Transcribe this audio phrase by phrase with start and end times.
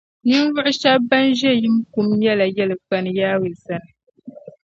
[0.27, 3.91] Ninvuɣ’ shɛb’ bɛn ʒe yim kum nyɛla yɛlikpani Yawɛ sani.